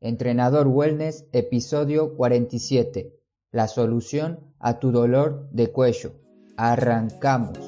[0.00, 3.18] Entrenador Wellness, episodio 47.
[3.50, 6.12] La solución a tu dolor de cuello.
[6.56, 7.58] Arrancamos.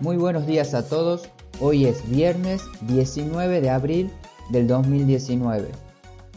[0.00, 1.22] Muy buenos días a todos.
[1.58, 4.10] Hoy es viernes 19 de abril
[4.50, 5.91] del 2019.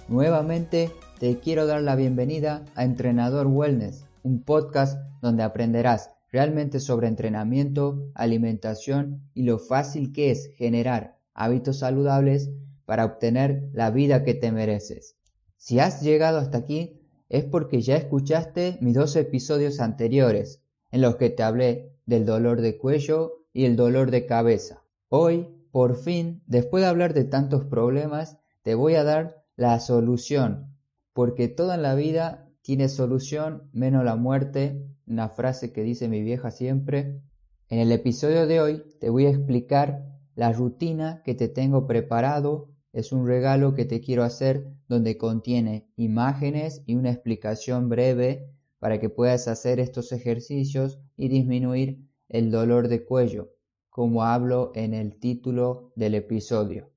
[0.07, 7.07] Nuevamente te quiero dar la bienvenida a Entrenador Wellness, un podcast donde aprenderás realmente sobre
[7.07, 12.51] entrenamiento, alimentación y lo fácil que es generar hábitos saludables
[12.85, 15.15] para obtener la vida que te mereces.
[15.57, 20.61] Si has llegado hasta aquí es porque ya escuchaste mis dos episodios anteriores
[20.91, 24.83] en los que te hablé del dolor de cuello y el dolor de cabeza.
[25.09, 30.75] Hoy, por fin, después de hablar de tantos problemas, te voy a dar la solución,
[31.13, 36.51] porque toda la vida tiene solución menos la muerte, una frase que dice mi vieja
[36.51, 37.21] siempre.
[37.69, 42.69] En el episodio de hoy te voy a explicar la rutina que te tengo preparado.
[42.91, 48.99] Es un regalo que te quiero hacer donde contiene imágenes y una explicación breve para
[48.99, 53.51] que puedas hacer estos ejercicios y disminuir el dolor de cuello,
[53.89, 56.91] como hablo en el título del episodio.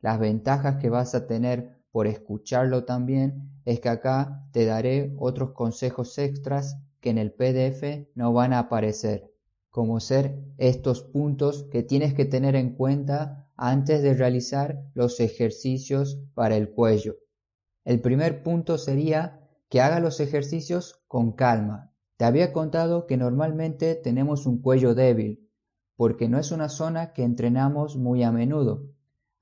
[0.00, 5.52] Las ventajas que vas a tener por escucharlo también es que acá te daré otros
[5.52, 9.32] consejos extras que en el PDF no van a aparecer,
[9.70, 16.18] como ser estos puntos que tienes que tener en cuenta antes de realizar los ejercicios
[16.34, 17.14] para el cuello.
[17.84, 21.92] El primer punto sería que haga los ejercicios con calma.
[22.16, 25.48] Te había contado que normalmente tenemos un cuello débil,
[25.94, 28.93] porque no es una zona que entrenamos muy a menudo.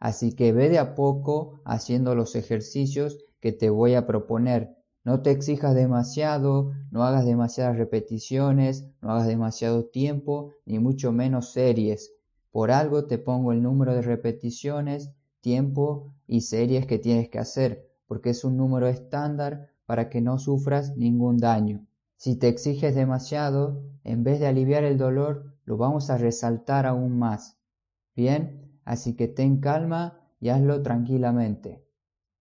[0.03, 4.77] Así que ve de a poco haciendo los ejercicios que te voy a proponer.
[5.05, 11.53] No te exijas demasiado, no hagas demasiadas repeticiones, no hagas demasiado tiempo, ni mucho menos
[11.53, 12.13] series.
[12.51, 17.89] Por algo te pongo el número de repeticiones, tiempo y series que tienes que hacer,
[18.09, 21.87] porque es un número estándar para que no sufras ningún daño.
[22.17, 27.21] Si te exiges demasiado, en vez de aliviar el dolor, lo vamos a resaltar aún
[27.21, 27.57] más.
[28.17, 31.85] Bien, así que ten calma y hazlo tranquilamente.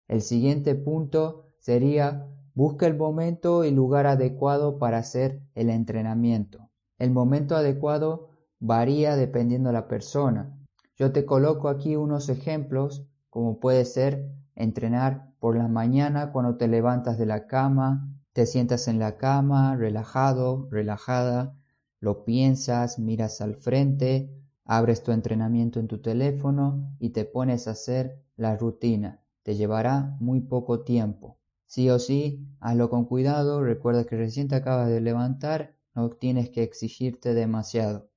[0.08, 6.70] El siguiente punto sería busca el momento y lugar adecuado para hacer el entrenamiento.
[6.98, 8.30] El momento adecuado
[8.60, 10.58] varía dependiendo de la persona.
[10.98, 16.68] Yo te coloco aquí unos ejemplos como puede ser entrenar por la mañana cuando te
[16.68, 21.56] levantas de la cama, te sientas en la cama, relajado, relajada,
[22.00, 24.30] lo piensas, miras al frente,
[24.74, 29.20] Abres tu entrenamiento en tu teléfono y te pones a hacer la rutina.
[29.44, 31.38] Te llevará muy poco tiempo.
[31.66, 36.52] Sí o sí, hazlo con cuidado, recuerda que recién te acabas de levantar, no tienes
[36.52, 38.08] que exigirte demasiado.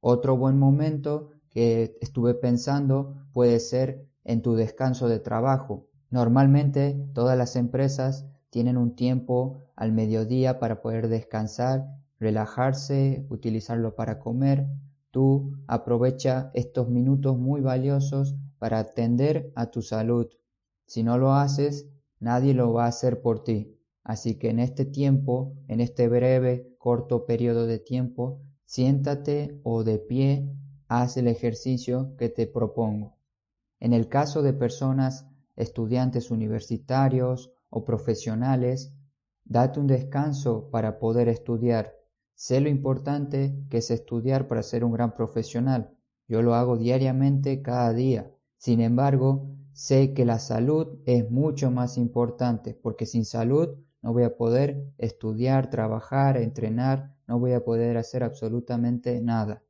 [0.00, 5.86] Otro buen momento que estuve pensando puede ser en tu descanso de trabajo.
[6.08, 14.18] Normalmente todas las empresas tienen un tiempo al mediodía para poder descansar, relajarse, utilizarlo para
[14.18, 14.66] comer,
[15.12, 20.26] Tú aprovecha estos minutos muy valiosos para atender a tu salud.
[20.86, 21.86] Si no lo haces,
[22.18, 23.78] nadie lo va a hacer por ti.
[24.04, 29.98] Así que en este tiempo, en este breve, corto periodo de tiempo, siéntate o de
[29.98, 30.50] pie,
[30.88, 33.18] haz el ejercicio que te propongo.
[33.80, 38.94] En el caso de personas, estudiantes universitarios o profesionales,
[39.44, 42.01] date un descanso para poder estudiar
[42.34, 45.94] Sé lo importante que es estudiar para ser un gran profesional.
[46.28, 48.30] Yo lo hago diariamente cada día.
[48.56, 54.24] Sin embargo, sé que la salud es mucho más importante porque sin salud no voy
[54.24, 59.62] a poder estudiar, trabajar, entrenar, no voy a poder hacer absolutamente nada.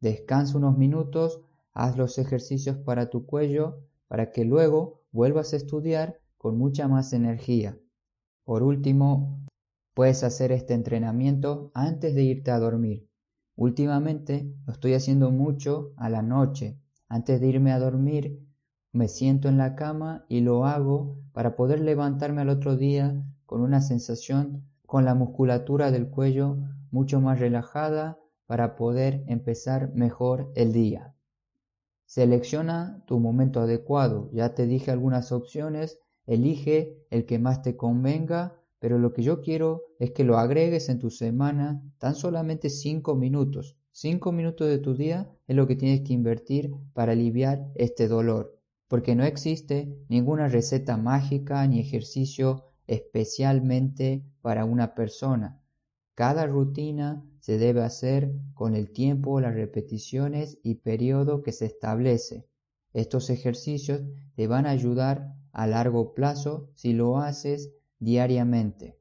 [0.00, 1.40] Descansa unos minutos,
[1.72, 7.12] haz los ejercicios para tu cuello para que luego vuelvas a estudiar con mucha más
[7.12, 7.78] energía.
[8.44, 9.45] Por último,
[9.96, 13.08] Puedes hacer este entrenamiento antes de irte a dormir.
[13.56, 16.78] Últimamente lo estoy haciendo mucho a la noche.
[17.08, 18.46] Antes de irme a dormir,
[18.92, 23.62] me siento en la cama y lo hago para poder levantarme al otro día con
[23.62, 26.58] una sensación con la musculatura del cuello
[26.90, 31.14] mucho más relajada para poder empezar mejor el día.
[32.04, 34.28] Selecciona tu momento adecuado.
[34.34, 35.98] Ya te dije algunas opciones.
[36.26, 40.88] Elige el que más te convenga pero lo que yo quiero es que lo agregues
[40.88, 43.76] en tu semana tan solamente 5 minutos.
[43.92, 48.52] 5 minutos de tu día es lo que tienes que invertir para aliviar este dolor.
[48.88, 55.60] porque no existe ninguna receta mágica ni ejercicio especialmente para una persona.
[56.14, 62.46] Cada rutina se debe hacer con el tiempo, las repeticiones y periodo que se establece.
[62.92, 64.02] Estos ejercicios
[64.34, 68.98] te van a ayudar a largo plazo si lo haces diariamente.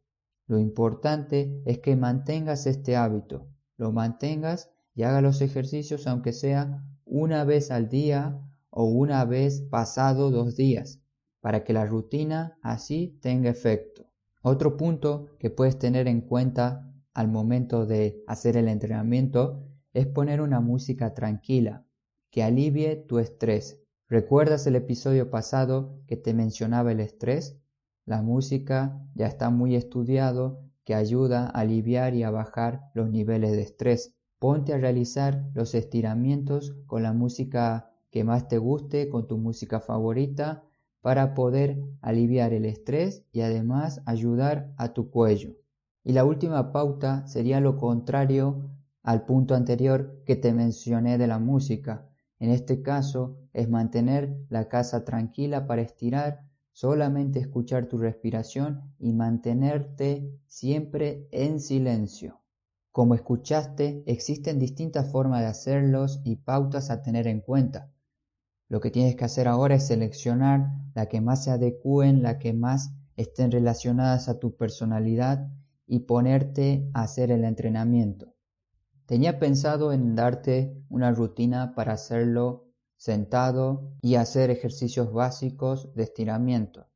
[0.47, 3.47] Lo importante es que mantengas este hábito,
[3.77, 8.39] lo mantengas y haga los ejercicios aunque sea una vez al día
[8.69, 11.01] o una vez pasado dos días,
[11.41, 14.05] para que la rutina así tenga efecto.
[14.41, 19.63] Otro punto que puedes tener en cuenta al momento de hacer el entrenamiento
[19.93, 21.85] es poner una música tranquila
[22.29, 23.81] que alivie tu estrés.
[24.09, 27.57] ¿Recuerdas el episodio pasado que te mencionaba el estrés?
[28.05, 33.53] La música ya está muy estudiado que ayuda a aliviar y a bajar los niveles
[33.53, 34.13] de estrés.
[34.37, 39.79] Ponte a realizar los estiramientos con la música que más te guste, con tu música
[39.79, 40.63] favorita,
[41.01, 45.55] para poder aliviar el estrés y además ayudar a tu cuello.
[46.03, 48.69] Y la última pauta sería lo contrario
[49.01, 52.07] al punto anterior que te mencioné de la música.
[52.37, 56.41] En este caso es mantener la casa tranquila para estirar
[56.75, 62.41] solamente escuchar tu respiración y mantenerte siempre en silencio.
[62.91, 67.93] Como escuchaste, existen distintas formas de hacerlos y pautas a tener en cuenta.
[68.67, 72.51] Lo que tienes que hacer ahora es seleccionar la que más se adecúen, la que
[72.51, 75.47] más estén relacionadas a tu personalidad
[75.87, 78.33] y ponerte a hacer el entrenamiento.
[79.05, 82.64] Tenía pensado en darte una rutina para hacerlo
[82.97, 86.87] sentado y hacer ejercicios básicos de estiramiento.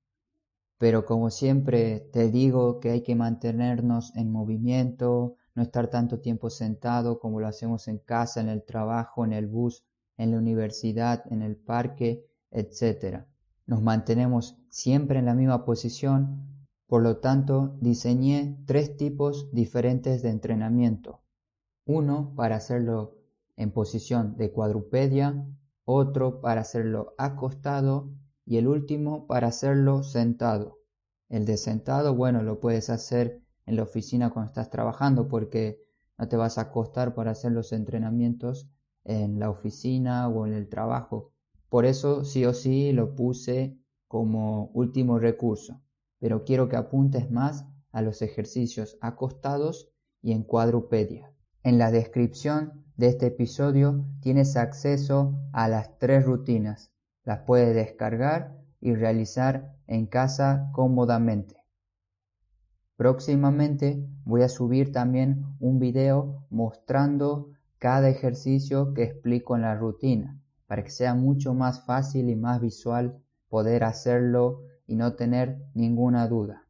[0.78, 6.50] Pero como siempre te digo que hay que mantenernos en movimiento, no estar tanto tiempo
[6.50, 9.84] sentado como lo hacemos en casa, en el trabajo, en el bus,
[10.18, 13.26] en la universidad, en el parque, etc.
[13.66, 16.46] Nos mantenemos siempre en la misma posición,
[16.88, 21.22] por lo tanto diseñé tres tipos diferentes de entrenamiento.
[21.86, 23.18] Uno para hacerlo
[23.58, 25.46] en posición de cuadrupedia,
[25.92, 28.12] otro para hacerlo acostado
[28.46, 30.78] y el último para hacerlo sentado.
[31.30, 35.84] El de sentado, bueno, lo puedes hacer en la oficina cuando estás trabajando porque
[36.18, 38.70] no te vas a acostar para hacer los entrenamientos
[39.04, 41.32] en la oficina o en el trabajo.
[41.70, 43.76] Por eso sí o sí lo puse
[44.08, 45.82] como último recurso.
[46.20, 49.90] Pero quiero que apuntes más a los ejercicios acostados
[50.22, 51.32] y en cuadrupedia.
[51.64, 56.92] En la descripción de este episodio tienes acceso a las tres rutinas.
[57.24, 61.64] Las puedes descargar y realizar en casa cómodamente.
[62.98, 70.38] Próximamente voy a subir también un video mostrando cada ejercicio que explico en la rutina
[70.68, 76.28] para que sea mucho más fácil y más visual poder hacerlo y no tener ninguna
[76.28, 76.68] duda.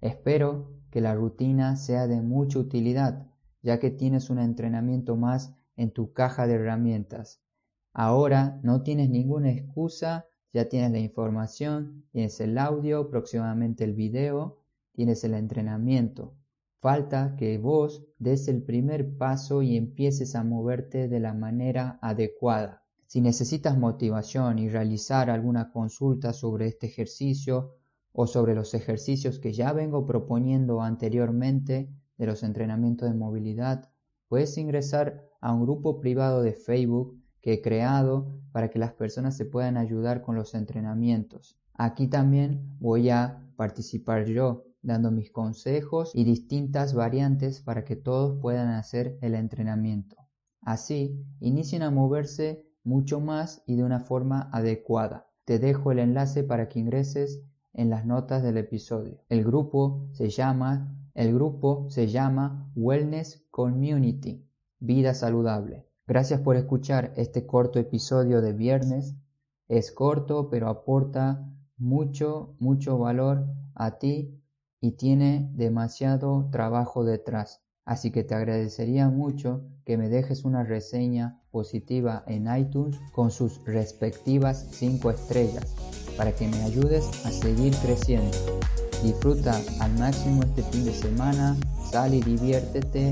[0.00, 3.28] Espero que la rutina sea de mucha utilidad
[3.62, 7.40] ya que tienes un entrenamiento más en tu caja de herramientas.
[7.94, 14.58] Ahora no tienes ninguna excusa, ya tienes la información, tienes el audio, próximamente el video,
[14.92, 16.34] tienes el entrenamiento.
[16.80, 22.82] Falta que vos des el primer paso y empieces a moverte de la manera adecuada.
[23.06, 27.76] Si necesitas motivación y realizar alguna consulta sobre este ejercicio
[28.12, 31.88] o sobre los ejercicios que ya vengo proponiendo anteriormente,
[32.18, 33.90] de los entrenamientos de movilidad,
[34.28, 39.36] puedes ingresar a un grupo privado de Facebook que he creado para que las personas
[39.36, 41.58] se puedan ayudar con los entrenamientos.
[41.74, 48.40] Aquí también voy a participar yo dando mis consejos y distintas variantes para que todos
[48.40, 50.16] puedan hacer el entrenamiento.
[50.60, 55.28] Así, inicien a moverse mucho más y de una forma adecuada.
[55.44, 57.42] Te dejo el enlace para que ingreses
[57.78, 59.22] en las notas del episodio.
[59.30, 64.46] El grupo se llama el grupo se llama Wellness Community,
[64.78, 65.84] Vida Saludable.
[66.06, 69.16] Gracias por escuchar este corto episodio de viernes.
[69.66, 71.44] Es corto, pero aporta
[71.76, 74.40] mucho, mucho valor a ti
[74.80, 77.64] y tiene demasiado trabajo detrás.
[77.88, 83.64] Así que te agradecería mucho que me dejes una reseña positiva en iTunes con sus
[83.64, 85.74] respectivas 5 estrellas
[86.14, 88.36] para que me ayudes a seguir creciendo.
[89.02, 91.56] Disfruta al máximo este fin de semana,
[91.90, 93.10] sal y diviértete,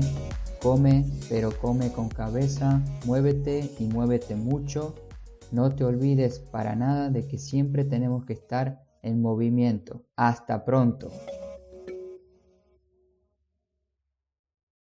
[0.61, 4.93] come, pero come con cabeza, muévete y muévete mucho.
[5.51, 10.03] No te olvides para nada de que siempre tenemos que estar en movimiento.
[10.15, 11.09] Hasta pronto.